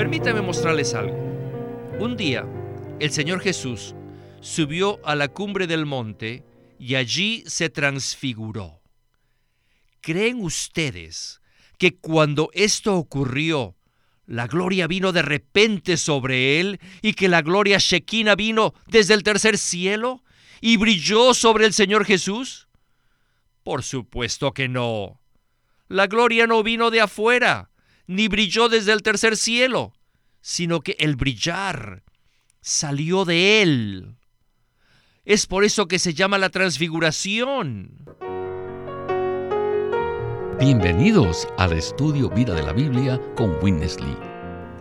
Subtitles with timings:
[0.00, 1.14] Permítame mostrarles algo.
[1.98, 2.46] Un día,
[3.00, 3.94] el Señor Jesús
[4.40, 6.42] subió a la cumbre del monte
[6.78, 8.80] y allí se transfiguró.
[10.00, 11.42] ¿Creen ustedes
[11.76, 13.76] que cuando esto ocurrió,
[14.24, 19.22] la gloria vino de repente sobre él y que la gloria Shekinah vino desde el
[19.22, 20.24] tercer cielo
[20.62, 22.68] y brilló sobre el Señor Jesús?
[23.62, 25.20] Por supuesto que no.
[25.88, 27.70] La gloria no vino de afuera,
[28.10, 29.92] ni brilló desde el tercer cielo,
[30.40, 32.02] sino que el brillar
[32.60, 34.16] salió de él.
[35.24, 38.04] Es por eso que se llama la transfiguración.
[40.58, 44.16] Bienvenidos al estudio Vida de la Biblia con Winnesley.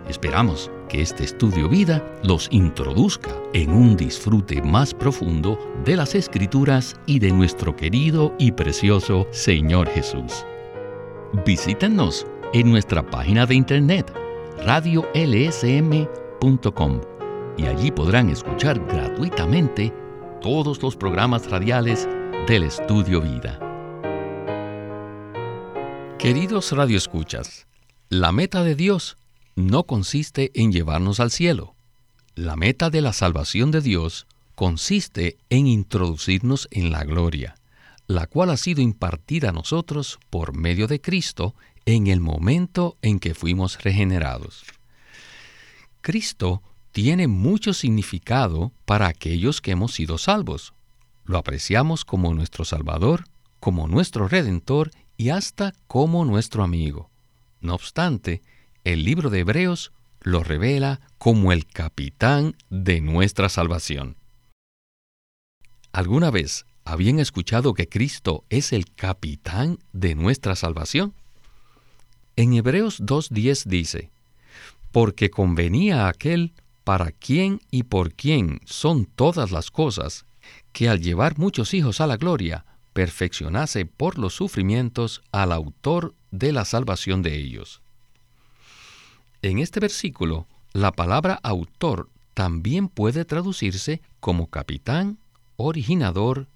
[0.10, 7.00] Esperamos que este estudio vida los introduzca en un disfrute más profundo de las escrituras
[7.06, 10.46] y de nuestro querido y precioso Señor Jesús.
[11.46, 14.12] Visítenos en nuestra página de internet
[14.66, 16.22] radiolsm.com
[17.58, 19.94] y allí podrán escuchar gratuitamente
[20.42, 22.08] todos los programas radiales
[22.48, 23.60] del Estudio Vida.
[26.18, 27.68] Queridos radioescuchas,
[28.10, 29.18] la meta de Dios
[29.56, 31.76] no consiste en llevarnos al cielo.
[32.36, 37.56] La meta de la salvación de Dios consiste en introducirnos en la gloria,
[38.08, 41.56] la cual ha sido impartida a nosotros por medio de Cristo
[41.96, 44.64] en el momento en que fuimos regenerados.
[46.02, 50.74] Cristo tiene mucho significado para aquellos que hemos sido salvos.
[51.26, 53.24] Lo apreciamos como nuestro Salvador,
[53.60, 57.10] como nuestro Redentor y hasta como nuestro amigo.
[57.60, 58.44] No obstante,
[58.84, 64.16] el libro de Hebreos lo revela como el capitán de nuestra salvación.
[65.92, 71.16] ¿Alguna vez habían escuchado que Cristo es el capitán de nuestra salvación?
[72.40, 74.12] En Hebreos 2.10 dice,
[74.94, 76.54] porque convenía a aquel
[76.86, 80.26] para quien y por quien son todas las cosas,
[80.72, 82.64] que al llevar muchos hijos a la gloria,
[82.94, 87.82] perfeccionase por los sufrimientos al autor de la salvación de ellos.
[89.42, 95.18] En este versículo, la palabra autor también puede traducirse como capitán,
[95.58, 96.48] originador,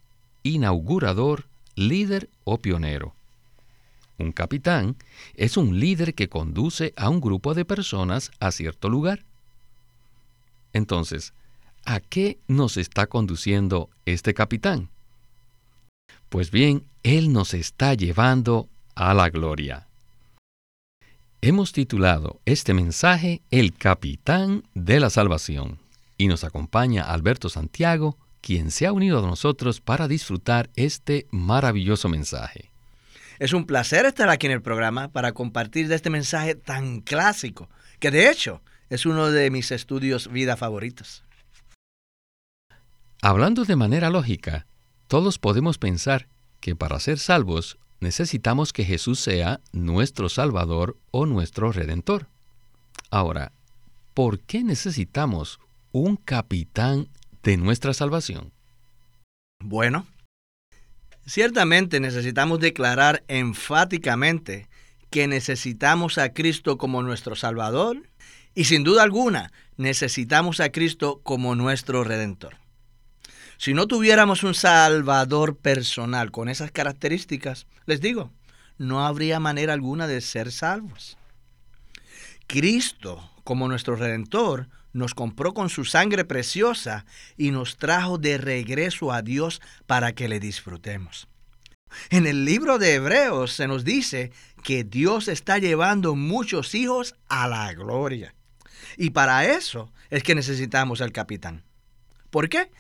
[0.44, 3.16] inaugurador, líder o pionero.
[4.24, 4.96] Un capitán
[5.36, 9.26] es un líder que conduce a un grupo de personas a cierto lugar.
[10.72, 11.34] Entonces,
[11.84, 14.90] ¿a qué nos está conduciendo este capitán?
[16.30, 19.88] Pues bien, Él nos está llevando a la gloria.
[21.42, 25.80] Hemos titulado este mensaje El Capitán de la Salvación
[26.18, 32.08] y nos acompaña Alberto Santiago, quien se ha unido a nosotros para disfrutar este maravilloso
[32.08, 32.73] mensaje.
[33.40, 37.70] Es un placer estar aquí en el programa para compartir de este mensaje tan clásico,
[38.00, 41.24] que de hecho es uno de mis estudios vida favoritos.
[43.22, 44.68] Hablando de manera lógica,
[45.08, 46.28] todos podemos pensar
[46.60, 52.28] que para ser salvos necesitamos que Jesús sea nuestro Salvador o nuestro Redentor.
[53.10, 53.52] Ahora,
[54.14, 55.60] ¿por qué necesitamos
[55.92, 57.08] un capitán
[57.44, 58.52] de nuestra salvación?
[59.64, 60.06] Bueno,
[61.26, 64.68] ciertamente necesitamos declarar enfáticamente
[65.10, 68.10] que necesitamos a Cristo como nuestro Salvador
[68.56, 72.58] y sin duda alguna necesitamos a Cristo como nuestro Redentor.
[73.58, 78.32] Si no tuviéramos un Salvador personal con esas características, les digo,
[78.78, 81.18] no habría manera alguna de ser salvos.
[82.48, 87.06] Cristo, como nuestro Redentor, nos compró con su sangre preciosa
[87.38, 91.28] y nos trajo de regreso a Dios para que le disfrutemos.
[92.10, 94.32] En el libro de Hebreos se nos dice
[94.64, 98.34] que Dios está llevando muchos hijos a la gloria.
[98.98, 101.64] Y para eso es que necesitamos al capitán.
[102.30, 102.72] ¿Por qué?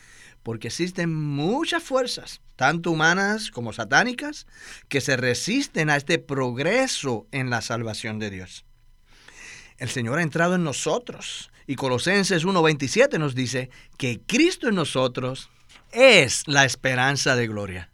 [0.43, 4.45] porque existen muchas fuerzas, tanto humanas como satánicas,
[4.89, 8.65] que se resisten a este progreso en la salvación de Dios.
[9.77, 15.49] El Señor ha entrado en nosotros y Colosenses 1.27 nos dice que Cristo en nosotros
[15.91, 17.89] es la esperanza de gloria.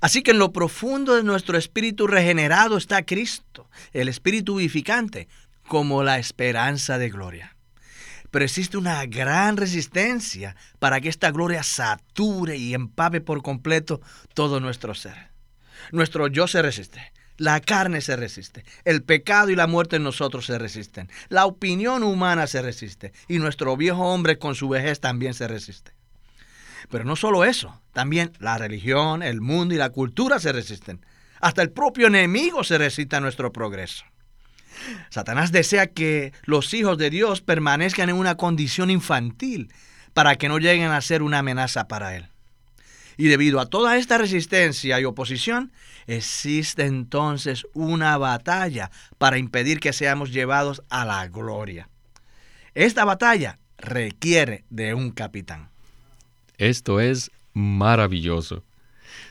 [0.00, 5.28] Así que en lo profundo de nuestro espíritu regenerado está Cristo, el espíritu vivificante,
[5.68, 7.56] como la esperanza de gloria
[8.36, 14.02] pero existe una gran resistencia para que esta gloria sature y empape por completo
[14.34, 15.30] todo nuestro ser.
[15.90, 20.46] Nuestro yo se resiste, la carne se resiste, el pecado y la muerte en nosotros
[20.46, 25.34] se resisten, la opinión humana se resiste y nuestro viejo hombre con su vejez también
[25.34, 25.92] se resiste.
[26.90, 31.04] Pero no solo eso, también la religión, el mundo y la cultura se resisten.
[31.40, 34.04] Hasta el propio enemigo se resiste a nuestro progreso.
[35.10, 39.72] Satanás desea que los hijos de Dios permanezcan en una condición infantil
[40.12, 42.28] para que no lleguen a ser una amenaza para él.
[43.16, 45.72] Y debido a toda esta resistencia y oposición,
[46.06, 51.88] existe entonces una batalla para impedir que seamos llevados a la gloria.
[52.74, 55.68] Esta batalla requiere de un capitán.
[56.58, 58.62] Esto es maravilloso.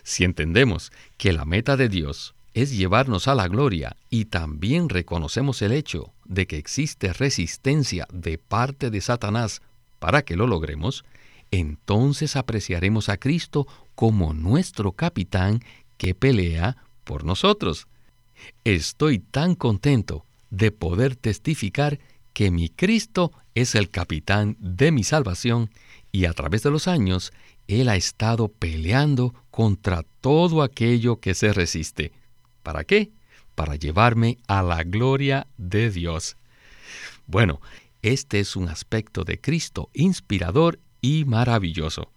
[0.04, 5.62] Si entendemos que la meta de Dios es llevarnos a la gloria y también reconocemos
[5.62, 9.62] el hecho de que existe resistencia de parte de Satanás
[10.00, 11.04] para que lo logremos,
[11.52, 15.62] entonces apreciaremos a Cristo como nuestro capitán
[15.98, 17.88] que pelea por nosotros.
[18.64, 22.00] Estoy tan contento de poder testificar
[22.34, 25.70] que mi Cristo es el capitán de mi salvación
[26.12, 27.32] y a través de los años
[27.68, 32.12] Él ha estado peleando contra todo aquello que se resiste
[32.66, 33.12] ¿Para qué?
[33.54, 36.36] Para llevarme a la gloria de Dios.
[37.28, 37.62] Bueno,
[38.02, 42.12] este es un aspecto de Cristo inspirador y maravilloso.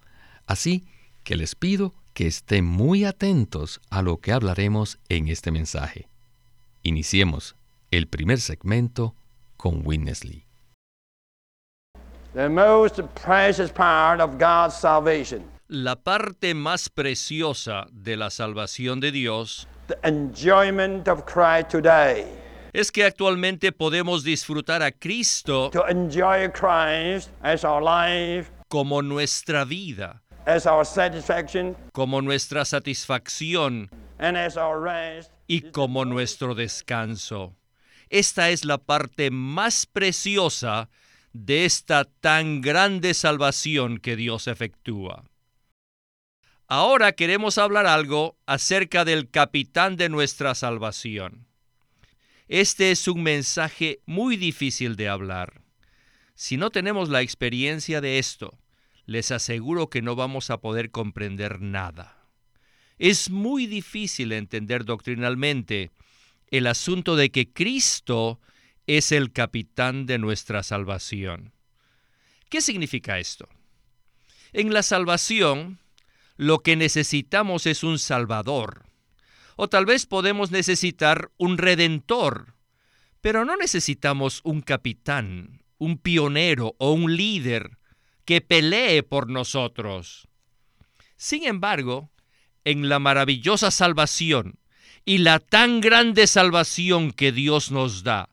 [0.46, 0.86] Así
[1.22, 6.08] que les pido que estén muy atentos a lo que hablaremos en este mensaje.
[6.82, 7.54] Iniciemos
[7.92, 9.14] el primer segmento
[9.56, 10.44] con Witness Lee.
[15.68, 19.68] La parte más preciosa de la salvación de Dios.
[22.72, 25.70] Es que actualmente podemos disfrutar a Cristo
[28.66, 30.24] como nuestra vida,
[31.92, 33.90] como nuestra satisfacción
[35.46, 37.54] y como nuestro descanso.
[38.08, 40.88] Esta es la parte más preciosa
[41.34, 45.24] de esta tan grande salvación que Dios efectúa.
[46.66, 51.46] Ahora queremos hablar algo acerca del capitán de nuestra salvación.
[52.48, 55.60] Este es un mensaje muy difícil de hablar.
[56.34, 58.58] Si no tenemos la experiencia de esto,
[59.08, 62.26] les aseguro que no vamos a poder comprender nada.
[62.98, 65.92] Es muy difícil entender doctrinalmente
[66.48, 68.38] el asunto de que Cristo
[68.86, 71.54] es el capitán de nuestra salvación.
[72.50, 73.48] ¿Qué significa esto?
[74.52, 75.78] En la salvación,
[76.36, 78.84] lo que necesitamos es un Salvador.
[79.56, 82.56] O tal vez podemos necesitar un Redentor,
[83.22, 87.78] pero no necesitamos un capitán, un pionero o un líder
[88.28, 90.28] que pelee por nosotros.
[91.16, 92.10] Sin embargo,
[92.62, 94.58] en la maravillosa salvación
[95.06, 98.28] y la tan grande salvación que Dios nos da,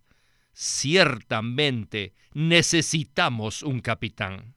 [0.53, 4.55] ciertamente necesitamos un capitán.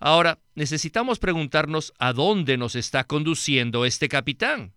[0.00, 4.74] Ahora, necesitamos preguntarnos a dónde nos está conduciendo este capitán.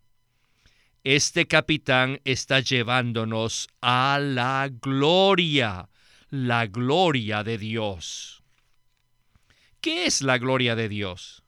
[1.03, 5.89] Este capitán está llevándonos a la gloria,
[6.29, 8.36] la gloria de Dios.
[9.81, 11.43] ¿Qué es la gloria de Dios?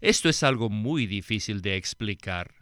[0.00, 2.54] Esto es algo muy difícil de explicar.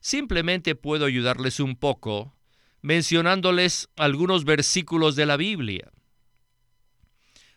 [0.00, 2.36] Simplemente puedo ayudarles un poco
[2.82, 5.90] mencionándoles algunos versículos de la Biblia.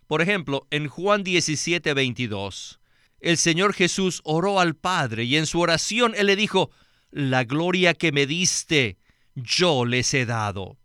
[0.07, 2.79] Por ejemplo, en Juan 17, 22,
[3.19, 6.71] el Señor Jesús oró al Padre y en su oración Él le dijo,
[7.11, 8.97] la gloria que me diste,
[9.35, 10.77] yo les he dado.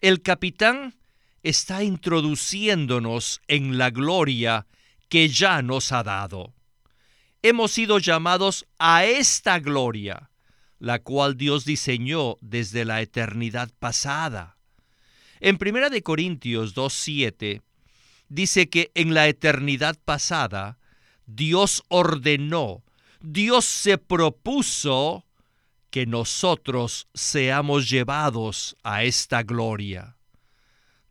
[0.00, 0.94] El capitán
[1.42, 4.66] está introduciéndonos en la gloria
[5.10, 6.54] que ya nos ha dado.
[7.42, 10.30] Hemos sido llamados a esta gloria,
[10.78, 14.56] la cual Dios diseñó desde la eternidad pasada.
[15.40, 17.60] En 1 Corintios 2.7
[18.28, 20.78] dice que en la eternidad pasada
[21.26, 22.82] Dios ordenó,
[23.20, 25.26] Dios se propuso
[25.90, 30.16] que nosotros seamos llevados a esta gloria.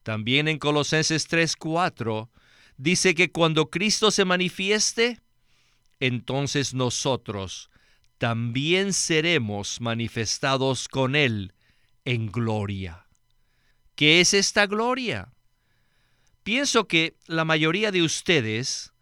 [0.04, 2.30] También en Colosenses 3:4
[2.80, 5.20] dice que cuando Cristo se manifieste,
[6.00, 7.70] entonces nosotros
[8.18, 11.54] también seremos manifestados con Él
[12.06, 13.06] en gloria.
[13.96, 15.34] ¿Qué es esta gloria?
[16.44, 18.94] Pienso que la mayoría de ustedes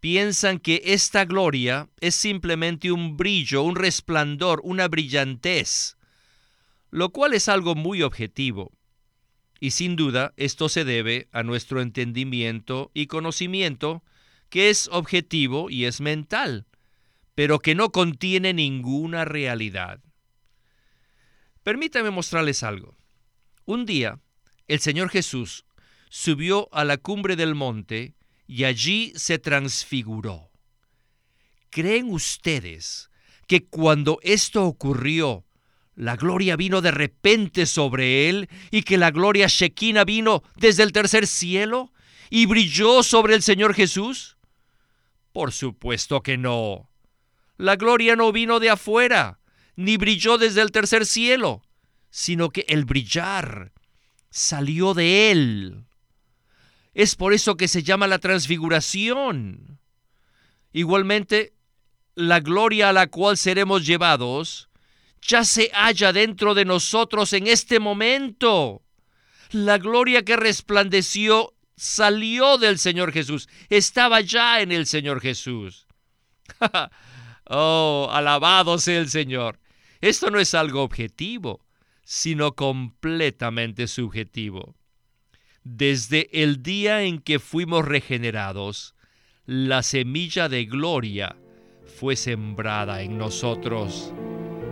[0.00, 5.98] piensan que esta gloria es simplemente un brillo, un resplandor, una brillantez,
[6.90, 8.72] lo cual es algo muy objetivo.
[9.60, 14.02] Y sin duda esto se debe a nuestro entendimiento y conocimiento,
[14.48, 16.66] que es objetivo y es mental,
[17.34, 20.00] pero que no contiene ninguna realidad.
[21.62, 22.96] Permítame mostrarles algo.
[23.64, 24.20] Un día,
[24.68, 25.64] el Señor Jesús
[26.08, 28.14] subió a la cumbre del monte
[28.46, 30.50] y allí se transfiguró.
[31.70, 33.10] ¿Creen ustedes
[33.46, 35.44] que cuando esto ocurrió,
[35.98, 40.92] la gloria vino de repente sobre él y que la gloria Shekinah vino desde el
[40.92, 41.92] tercer cielo
[42.30, 44.36] y brilló sobre el Señor Jesús?
[45.32, 46.88] Por supuesto que no.
[47.56, 49.40] La gloria no vino de afuera,
[49.74, 51.62] ni brilló desde el tercer cielo,
[52.10, 53.72] sino que el brillar
[54.30, 55.84] salió de él.
[56.94, 59.80] Es por eso que se llama la transfiguración.
[60.72, 61.54] Igualmente,
[62.14, 64.67] la gloria a la cual seremos llevados
[65.22, 68.82] ya se halla dentro de nosotros en este momento.
[69.50, 75.86] La gloria que resplandeció salió del Señor Jesús, estaba ya en el Señor Jesús.
[77.44, 79.60] oh, alabado sea el Señor.
[80.00, 81.64] Esto no es algo objetivo,
[82.04, 84.74] sino completamente subjetivo.
[85.62, 88.94] Desde el día en que fuimos regenerados,
[89.46, 91.36] la semilla de gloria
[91.98, 94.12] fue sembrada en nosotros.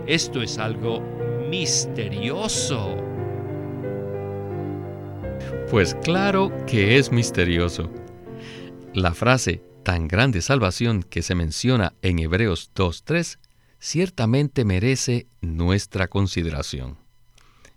[0.07, 1.01] Esto es algo
[1.49, 2.95] misterioso.
[5.69, 7.91] Pues claro que es misterioso.
[8.93, 13.37] La frase tan grande salvación que se menciona en Hebreos 2.3
[13.79, 16.97] ciertamente merece nuestra consideración.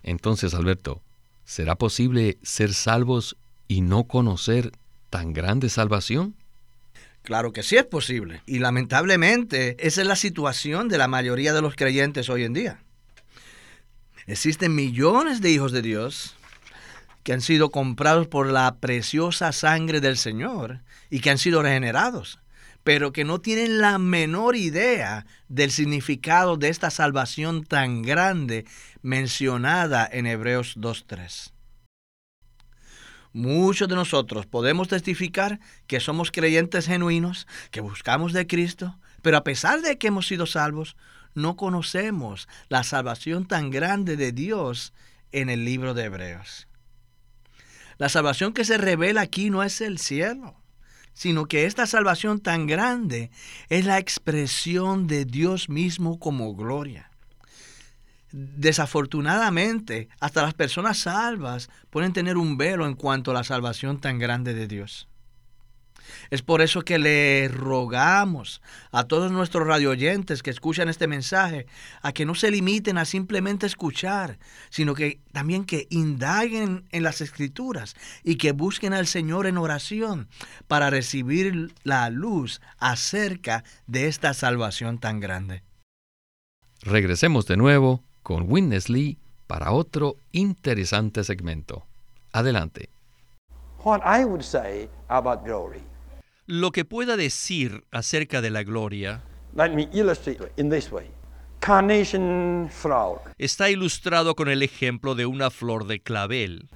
[0.04, 1.02] Entonces, Alberto,
[1.44, 4.70] ¿será posible ser salvos y no conocer
[5.10, 6.36] tan grande salvación?
[7.22, 8.42] Claro que sí es posible.
[8.46, 12.82] Y lamentablemente esa es la situación de la mayoría de los creyentes hoy en día.
[14.26, 16.36] Existen millones de hijos de Dios
[17.22, 22.38] que han sido comprados por la preciosa sangre del Señor y que han sido regenerados,
[22.84, 28.64] pero que no tienen la menor idea del significado de esta salvación tan grande
[29.02, 31.52] mencionada en Hebreos 2.3.
[33.32, 39.44] Muchos de nosotros podemos testificar que somos creyentes genuinos, que buscamos de Cristo, pero a
[39.44, 40.96] pesar de que hemos sido salvos,
[41.34, 44.92] no conocemos la salvación tan grande de Dios
[45.30, 46.66] en el libro de Hebreos.
[47.98, 50.56] La salvación que se revela aquí no es el cielo,
[51.12, 53.30] sino que esta salvación tan grande
[53.68, 57.09] es la expresión de Dios mismo como gloria.
[58.32, 64.18] Desafortunadamente, hasta las personas salvas pueden tener un velo en cuanto a la salvación tan
[64.18, 65.08] grande de Dios.
[66.30, 71.66] Es por eso que le rogamos a todos nuestros radioyentes que escuchan este mensaje
[72.02, 74.38] a que no se limiten a simplemente escuchar,
[74.70, 77.94] sino que también que indaguen en las escrituras
[78.24, 80.28] y que busquen al Señor en oración
[80.68, 85.62] para recibir la luz acerca de esta salvación tan grande.
[86.82, 91.86] Regresemos de nuevo con Witness Lee para otro interesante segmento.
[92.32, 92.88] Adelante.
[96.46, 99.22] Lo que pueda decir acerca de la gloria
[103.38, 106.68] está ilustrado con el ejemplo de una flor de clavel.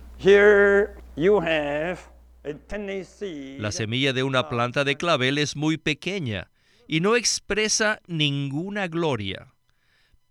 [3.58, 6.50] La semilla de una planta de clavel es muy pequeña
[6.86, 9.54] y no expresa ninguna gloria,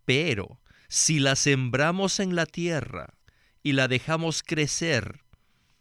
[0.06, 0.60] pero
[0.94, 3.16] si la sembramos en la tierra
[3.64, 5.24] y la dejamos crecer,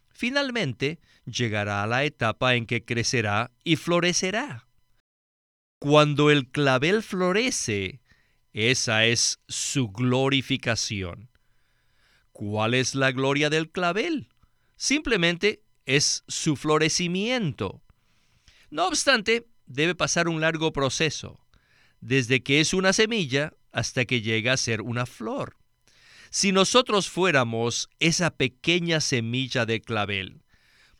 [0.09, 4.66] finalmente llegará a la etapa en que crecerá y florecerá.
[5.78, 8.00] Cuando el clavel florece,
[8.54, 11.28] esa es su glorificación.
[12.33, 14.31] ¿Cuál es la gloria del clavel?
[14.76, 17.83] Simplemente es su florecimiento.
[18.71, 21.38] No obstante, debe pasar un largo proceso,
[22.00, 25.57] desde que es una semilla hasta que llega a ser una flor.
[26.31, 30.43] Si nosotros fuéramos esa pequeña semilla de clavel,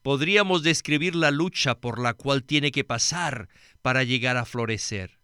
[0.03, 3.49] podríamos describir la lucha por la cual tiene que pasar
[3.81, 5.19] para llegar a florecer.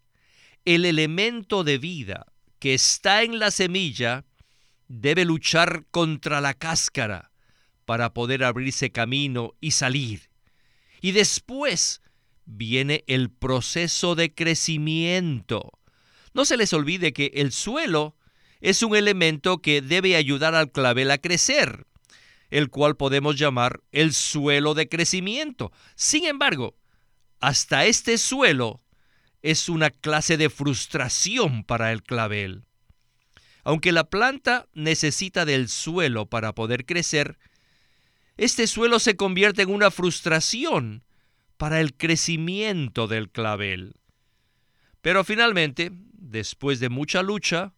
[0.64, 2.26] El elemento de vida
[2.58, 4.24] que está en la semilla
[4.88, 7.30] debe luchar contra la cáscara
[7.84, 10.30] para poder abrirse camino y salir.
[11.00, 12.02] Y después
[12.44, 15.77] viene el proceso de crecimiento
[16.38, 18.14] no se les olvide que el suelo
[18.60, 21.84] es un elemento que debe ayudar al clavel a crecer,
[22.50, 25.72] el cual podemos llamar el suelo de crecimiento.
[25.96, 26.76] Sin embargo,
[27.40, 28.80] hasta este suelo
[29.42, 32.62] es una clase de frustración para el clavel.
[33.64, 37.36] Aunque la planta necesita del suelo para poder crecer,
[38.36, 41.02] este suelo se convierte en una frustración
[41.56, 43.96] para el crecimiento del clavel.
[45.02, 45.90] Pero finalmente,
[46.30, 47.74] después de mucha lucha,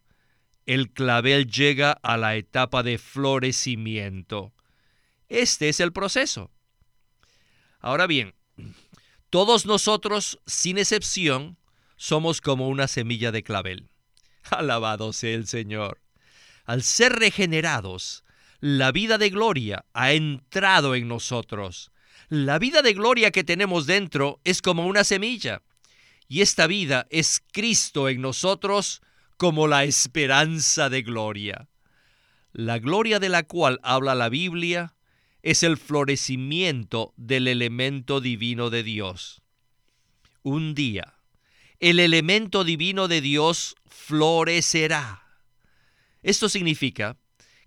[0.66, 4.52] el clavel llega a la etapa de florecimiento.
[5.28, 6.50] Este es el proceso.
[7.80, 8.34] Ahora bien,
[9.30, 11.56] todos nosotros, sin excepción,
[11.96, 13.88] somos como una semilla de clavel.
[14.50, 16.00] Alabado sea el Señor.
[16.64, 18.24] Al ser regenerados,
[18.60, 21.90] la vida de gloria ha entrado en nosotros.
[22.28, 25.62] La vida de gloria que tenemos dentro es como una semilla.
[26.30, 29.02] Y esta vida es Cristo en nosotros
[29.36, 31.68] como la esperanza de gloria.
[32.52, 34.94] La gloria de la cual habla la Biblia
[35.42, 39.42] es el florecimiento del elemento divino de Dios.
[40.44, 41.14] Un día,
[41.80, 45.24] el elemento divino de Dios florecerá.
[46.22, 47.16] Esto significa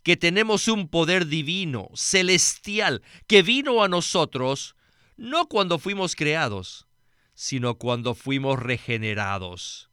[0.04, 4.78] que tenemos un poder divino, celestial, que vino a nosotros
[5.18, 6.88] no cuando fuimos creados,
[7.34, 9.90] sino cuando fuimos regenerados.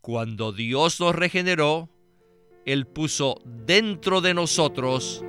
[0.00, 1.88] Cuando Dios nos regeneró,
[2.64, 5.24] Él puso dentro de nosotros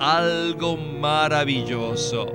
[0.00, 2.26] algo maravilloso.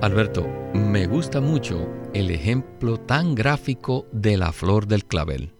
[0.00, 5.54] Alberto, me gusta mucho el ejemplo tan gráfico de la flor del clavel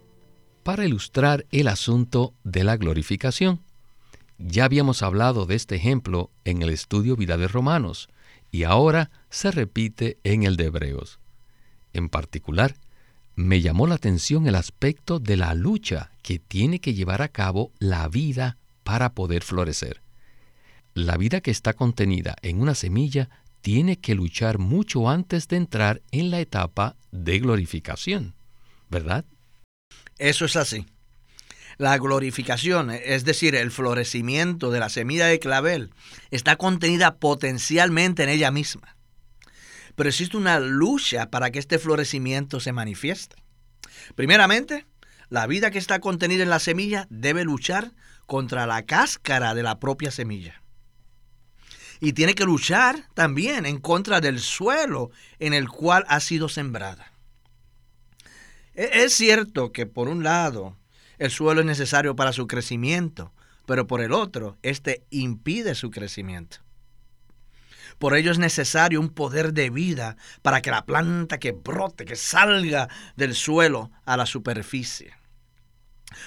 [0.63, 3.63] para ilustrar el asunto de la glorificación.
[4.39, 8.09] Ya habíamos hablado de este ejemplo en el estudio Vida de Romanos
[8.51, 11.19] y ahora se repite en el de Hebreos.
[11.93, 12.77] En particular,
[13.35, 17.73] me llamó la atención el aspecto de la lucha que tiene que llevar a cabo
[17.81, 20.03] la vida para poder florecer.
[20.95, 23.29] La vida que está contenida en una semilla
[23.61, 28.35] tiene que luchar mucho antes de entrar en la etapa de glorificación,
[28.89, 29.25] ¿verdad?
[30.17, 30.87] Eso es así.
[31.77, 35.91] La glorificación, es decir, el florecimiento de la semilla de clavel,
[36.31, 38.94] está contenida potencialmente en ella misma.
[39.97, 43.37] Pero existe una lucha para que este florecimiento se manifieste.
[44.15, 44.87] Primeramente,
[45.29, 47.93] la vida que está contenida en la semilla debe luchar
[48.27, 50.63] contra la cáscara de la propia semilla.
[52.01, 57.13] Y tiene que luchar también en contra del suelo en el cual ha sido sembrada.
[58.75, 60.77] E-, es cierto que por un lado
[61.19, 63.33] el suelo es necesario para su crecimiento,
[63.67, 66.59] pero por el otro, este impide su crecimiento.
[67.99, 72.17] Por ello es necesario un poder de vida para que la planta que brote, que
[72.17, 75.15] salga del suelo a la superficie.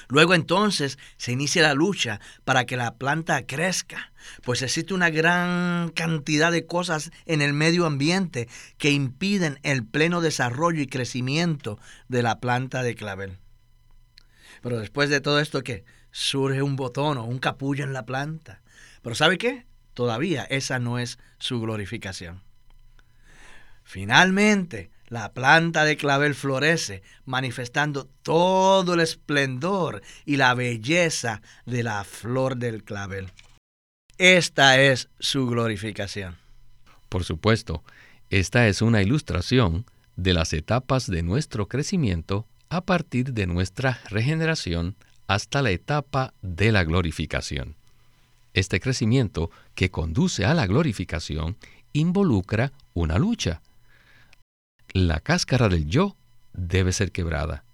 [0.09, 4.11] Luego entonces se inicia la lucha para que la planta crezca,
[4.43, 10.21] pues existe una gran cantidad de cosas en el medio ambiente que impiden el pleno
[10.21, 13.37] desarrollo y crecimiento de la planta de clavel.
[14.61, 15.85] Pero después de todo esto, ¿qué?
[16.11, 18.61] Surge un botón o un capullo en la planta.
[19.01, 19.65] Pero ¿sabe qué?
[19.97, 22.43] Todavía esa no es su glorificación.
[23.83, 32.03] Finalmente, la planta de clavel florece, manifestando todo el esplendor y la belleza de la
[32.03, 33.31] flor del clavel.
[34.19, 36.37] Esta es su glorificación.
[37.09, 37.83] Por supuesto,
[38.29, 44.95] esta es una ilustración de las etapas de nuestro crecimiento a partir de nuestra regeneración
[45.25, 47.77] hasta la etapa de la glorificación.
[48.57, 51.57] Este crecimiento que conduce a la glorificación
[51.93, 53.61] involucra una lucha
[54.93, 56.15] la cáscara del yo
[56.53, 57.65] debe ser quebrada.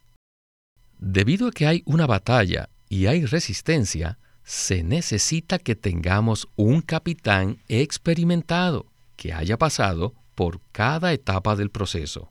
[1.00, 7.60] Debido a que hay una batalla y hay resistencia, se necesita que tengamos un capitán
[7.70, 12.30] experimentado que haya pasado por cada etapa del proceso.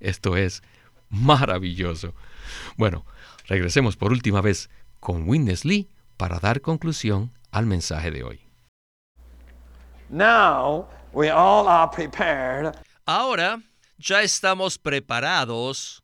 [0.00, 0.64] Esto es
[1.10, 2.12] maravilloso.
[2.76, 3.06] Bueno,
[3.46, 5.86] regresemos por última vez con Witness Lee
[6.16, 8.40] para dar conclusión al mensaje de hoy.
[13.06, 13.62] Ahora
[13.98, 16.02] ya estamos preparados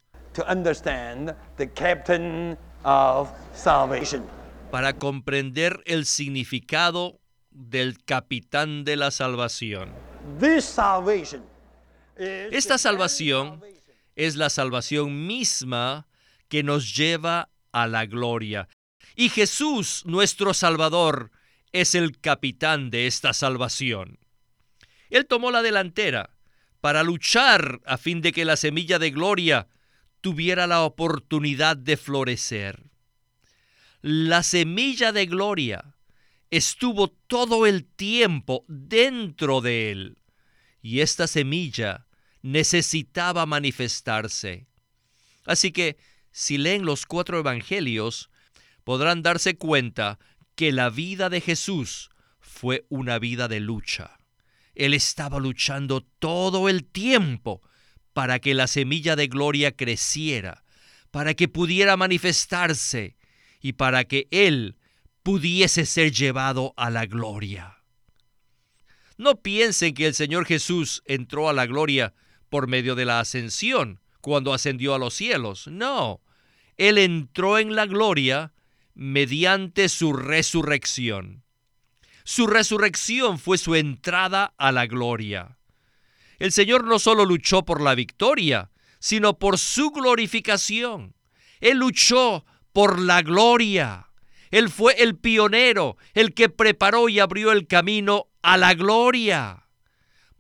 [4.71, 9.93] para comprender el significado del capitán de la salvación.
[12.17, 13.63] Esta salvación
[14.17, 16.07] es la salvación misma
[16.49, 18.69] que nos lleva a la gloria.
[19.17, 21.31] Y Jesús, nuestro Salvador,
[21.75, 24.21] es el capitán de esta salvación.
[25.11, 26.31] Él tomó la delantera
[26.81, 29.67] para luchar a fin de que la semilla de gloria
[30.21, 32.85] tuviera la oportunidad de florecer.
[34.03, 35.97] La semilla de gloria
[36.51, 40.19] estuvo todo el tiempo dentro de él
[40.81, 42.07] y esta semilla
[42.43, 44.69] necesitaba manifestarse.
[45.45, 45.97] Así que,
[46.31, 48.31] si leen los cuatro evangelios,
[48.85, 50.21] podrán darse cuenta
[50.55, 54.19] que la vida de Jesús fue una vida de lucha.
[54.75, 57.63] Él estaba luchando todo el tiempo
[58.13, 60.65] para que la semilla de gloria creciera,
[61.11, 63.17] para que pudiera manifestarse
[63.61, 64.77] y para que Él
[65.23, 67.79] pudiese ser llevado a la gloria.
[69.17, 72.15] No piensen que el Señor Jesús entró a la gloria
[72.49, 75.69] por medio de la ascensión, cuando ascendió a los cielos.
[75.69, 76.21] No,
[76.77, 78.54] Él entró en la gloria
[78.95, 81.45] mediante su resurrección.
[82.25, 85.59] Su resurrección fue su entrada a la gloria.
[86.39, 91.15] El Señor no solo luchó por la victoria, sino por su glorificación.
[91.61, 94.09] Él luchó por la gloria.
[94.51, 99.67] Él fue el pionero, el que preparó y abrió el camino a la gloria.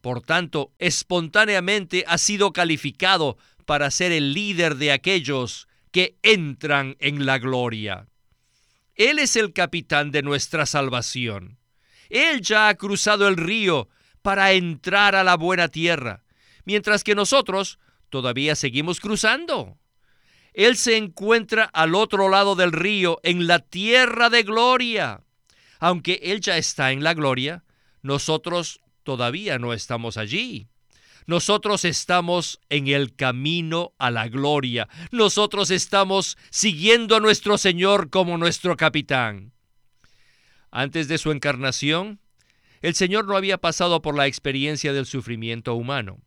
[0.01, 3.37] Por tanto, espontáneamente ha sido calificado
[3.67, 8.09] para ser el líder de aquellos que entran en la gloria.
[8.95, 11.59] Él es el capitán de nuestra salvación.
[12.09, 13.89] Él ya ha cruzado el río
[14.23, 16.23] para entrar a la buena tierra,
[16.65, 17.79] mientras que nosotros
[18.09, 19.79] todavía seguimos cruzando.
[20.53, 25.23] Él se encuentra al otro lado del río, en la tierra de gloria.
[25.81, 27.65] Aunque Él ya está en la gloria,
[28.03, 30.69] nosotros todavía no estamos allí.
[31.27, 34.89] Nosotros estamos en el camino a la gloria.
[35.11, 39.53] Nosotros estamos siguiendo a nuestro Señor como nuestro capitán.
[40.71, 42.21] Antes de su encarnación,
[42.83, 46.21] el Señor no había pasado por la experiencia del sufrimiento humano.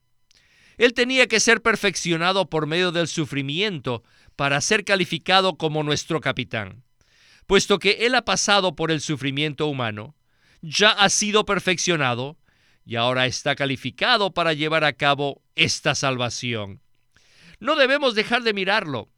[0.78, 4.04] Él tenía que ser perfeccionado por medio del sufrimiento
[4.36, 6.84] para ser calificado como nuestro capitán.
[7.46, 10.16] Puesto que Él ha pasado por el sufrimiento humano,
[10.62, 12.38] ya ha sido perfeccionado
[12.88, 16.82] y ahora está calificado para llevar a cabo esta salvación.
[17.60, 19.10] No debemos dejar de mirarlo,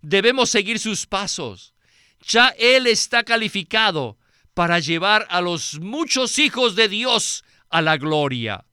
[0.00, 1.74] debemos seguir sus pasos.
[2.20, 4.16] Ya Él está calificado
[4.54, 8.64] para llevar a los muchos hijos de Dios a la gloria.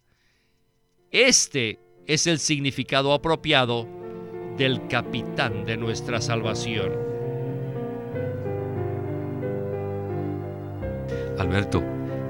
[1.10, 3.90] Este es el significado apropiado
[4.56, 6.94] del capitán de nuestra salvación.
[11.40, 11.84] Alberto,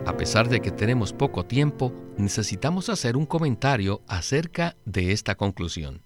[0.06, 6.02] a pesar de que tenemos poco tiempo, necesitamos hacer un comentario acerca de esta conclusión.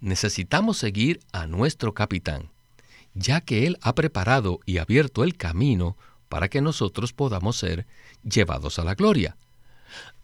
[0.00, 2.50] Necesitamos seguir a nuestro capitán,
[3.14, 5.96] ya que él ha preparado y abierto el camino
[6.28, 7.86] para que nosotros podamos ser
[8.22, 9.36] llevados a la gloria.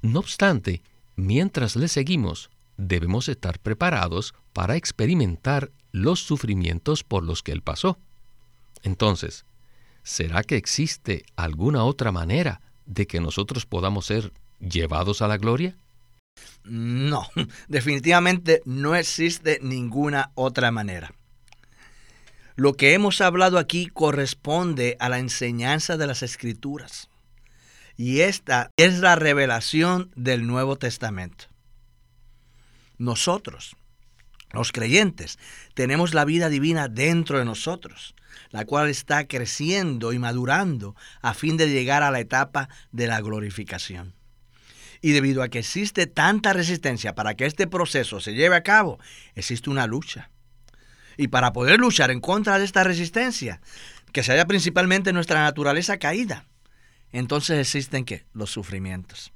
[0.03, 0.83] No obstante,
[1.17, 7.99] mientras le seguimos, debemos estar preparados para experimentar los sufrimientos por los que él pasó.
[8.83, 9.45] Entonces,
[10.03, 15.77] ¿será que existe alguna otra manera de que nosotros podamos ser llevados a la gloria?
[16.65, 17.29] No,
[17.69, 21.13] definitivamente no existe ninguna otra manera.
[22.57, 27.09] Lo que hemos hablado aquí corresponde a la enseñanza de las escrituras.
[27.97, 31.47] Y esta es la revelación del Nuevo Testamento.
[32.97, 33.77] Nosotros,
[34.51, 35.39] los creyentes,
[35.75, 38.15] tenemos la vida divina dentro de nosotros
[38.51, 43.21] la cual está creciendo y madurando a fin de llegar a la etapa de la
[43.21, 44.15] glorificación.
[45.01, 48.99] Y debido a que existe tanta resistencia para que este proceso se lleve a cabo,
[49.35, 50.31] existe una lucha.
[51.17, 53.61] Y para poder luchar en contra de esta resistencia,
[54.13, 56.47] que se halla principalmente en nuestra naturaleza caída,
[57.13, 58.25] entonces existen ¿qué?
[58.33, 59.33] los sufrimientos.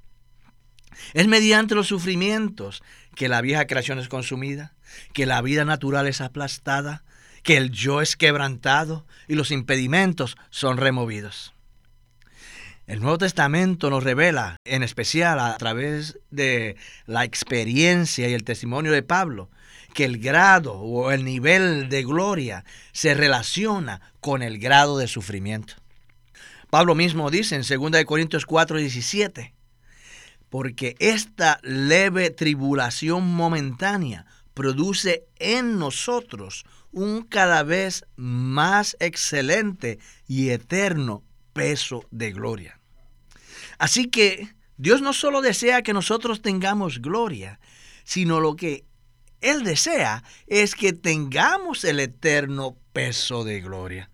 [1.13, 2.83] Es mediante los sufrimientos
[3.15, 4.73] que la vieja creación es consumida,
[5.13, 7.03] que la vida natural es aplastada,
[7.43, 11.52] que el yo es quebrantado y los impedimentos son removidos.
[12.85, 18.91] El Nuevo Testamento nos revela, en especial a través de la experiencia y el testimonio
[18.91, 19.49] de Pablo,
[19.93, 25.75] que el grado o el nivel de gloria se relaciona con el grado de sufrimiento.
[26.69, 29.53] Pablo mismo dice en 2 Corintios 4, 17,
[30.49, 41.23] porque esta leve tribulación momentánea produce en nosotros un cada vez más excelente y eterno
[41.53, 42.79] peso de gloria.
[43.77, 47.59] Así que Dios no solo desea que nosotros tengamos gloria,
[48.03, 48.85] sino lo que
[49.41, 54.09] Él desea es que tengamos el eterno peso de gloria.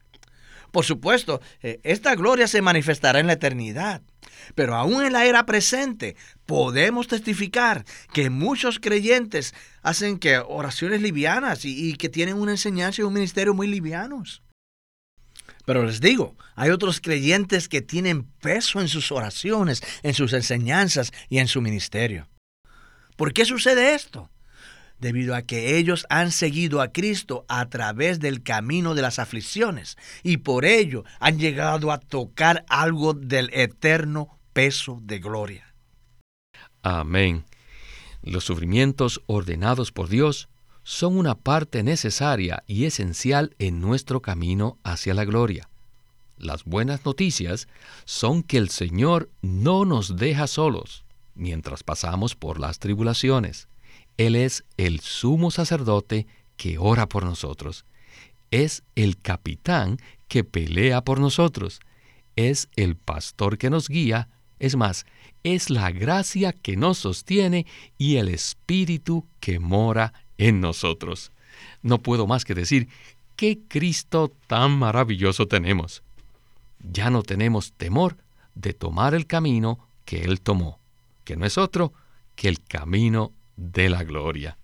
[0.71, 4.01] Por supuesto, eh, esta gloria se manifestará en la eternidad,
[4.53, 11.65] pero aún en la era presente podemos testificar que muchos creyentes hacen que oraciones livianas
[11.65, 14.43] y, y que tienen una enseñanza y un ministerio muy livianos.
[15.69, 21.11] Pero les digo, hay otros creyentes que tienen peso en sus oraciones, en sus enseñanzas
[21.29, 22.27] y en su ministerio.
[23.15, 24.31] ¿Por qué sucede esto?
[24.97, 29.95] debido a que ellos han seguido a Cristo a través del camino de las aflicciones
[30.23, 35.75] y por ello han llegado a tocar algo del eterno peso de gloria.
[36.81, 37.45] Amén.
[38.23, 40.49] Los sufrimientos ordenados por Dios
[40.89, 45.69] son una parte necesaria y esencial en nuestro camino hacia la gloria.
[46.35, 47.67] Las buenas noticias
[48.05, 51.03] son que el Señor no nos deja solos
[51.35, 53.67] mientras pasamos por las tribulaciones.
[54.17, 56.25] Él es el sumo sacerdote
[56.57, 57.85] que ora por nosotros.
[58.49, 61.81] es el capitán que pelea por nosotros,
[62.35, 65.05] es el pastor que nos guía, es más,
[65.43, 67.67] es la gracia que nos sostiene
[67.99, 71.31] y el Espíritu que mora en nosotros.
[71.83, 72.87] No puedo más que decir,
[73.35, 76.01] qué Cristo tan maravilloso tenemos.
[76.79, 78.17] Ya no tenemos temor
[78.55, 80.79] de tomar el camino que Él tomó,
[81.23, 81.93] que no es otro
[82.35, 84.57] que el camino de la gloria.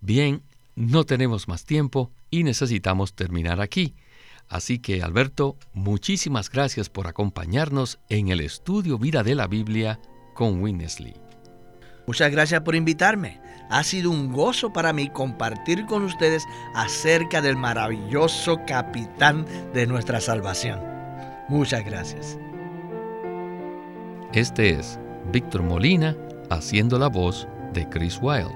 [0.00, 0.42] Bien,
[0.74, 3.94] no tenemos más tiempo y necesitamos terminar aquí.
[4.48, 10.00] Así que, Alberto, muchísimas gracias por acompañarnos en el estudio Vida de la Biblia
[10.34, 11.14] con Winnesley.
[12.06, 13.40] Muchas gracias por invitarme.
[13.70, 20.20] Ha sido un gozo para mí compartir con ustedes acerca del maravilloso capitán de nuestra
[20.20, 20.80] salvación.
[21.48, 22.38] Muchas gracias.
[24.32, 24.98] Este es
[25.32, 26.16] Víctor Molina
[26.50, 28.54] haciendo la voz de Chris Wilde,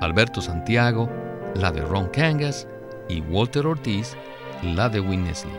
[0.00, 1.10] Alberto Santiago,
[1.54, 2.66] la de Ron Cangas
[3.08, 4.16] y Walter Ortiz
[4.62, 5.52] la de Winnesley.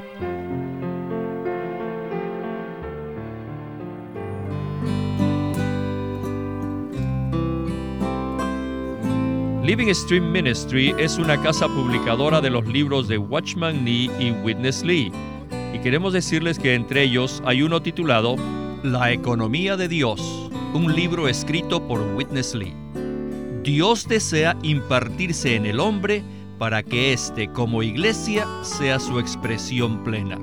[9.69, 14.81] Living Stream Ministry es una casa publicadora de los libros de Watchman Nee y Witness
[14.83, 15.11] Lee.
[15.75, 18.35] Y queremos decirles que entre ellos hay uno titulado
[18.81, 22.73] La economía de Dios, un libro escrito por Witness Lee.
[23.61, 26.23] Dios desea impartirse en el hombre
[26.57, 30.39] para que éste como iglesia sea su expresión plena.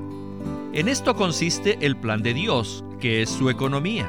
[0.72, 4.08] En esto consiste el plan de Dios, que es su economía.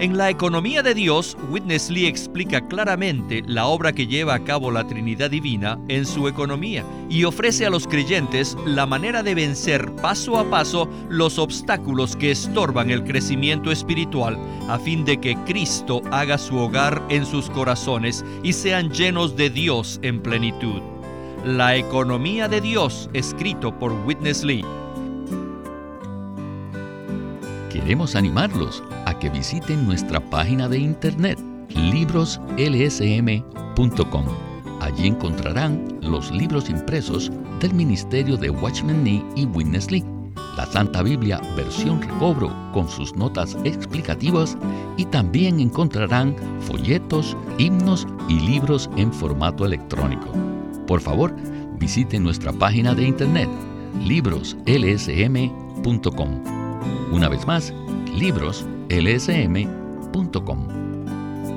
[0.00, 4.70] En la economía de Dios, Witness Lee explica claramente la obra que lleva a cabo
[4.70, 9.94] la Trinidad Divina en su economía y ofrece a los creyentes la manera de vencer
[9.96, 14.38] paso a paso los obstáculos que estorban el crecimiento espiritual
[14.70, 19.50] a fin de que Cristo haga su hogar en sus corazones y sean llenos de
[19.50, 20.80] Dios en plenitud.
[21.44, 24.64] La economía de Dios, escrito por Witness Lee.
[27.70, 28.82] Queremos animarlos
[29.20, 34.24] que visiten nuestra página de internet libroslsm.com.
[34.80, 37.30] Allí encontrarán los libros impresos
[37.60, 40.04] del Ministerio de Watchman Nee y Witness Lee,
[40.56, 44.56] la Santa Biblia versión recobro con sus notas explicativas
[44.96, 50.32] y también encontrarán folletos, himnos y libros en formato electrónico.
[50.86, 51.36] Por favor,
[51.78, 53.48] visite nuestra página de internet
[54.02, 56.44] libroslsm.com.
[57.12, 57.74] Una vez más,
[58.90, 60.58] libroslsm.com.